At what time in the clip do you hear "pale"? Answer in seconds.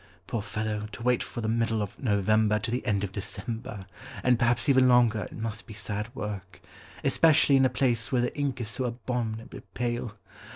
9.75-10.15